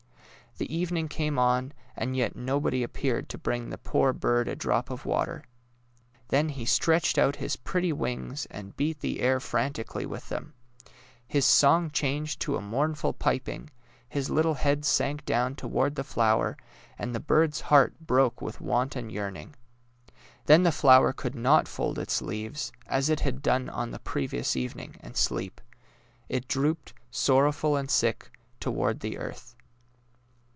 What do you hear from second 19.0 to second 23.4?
yearning. Then the flower could not fold its leaves, as it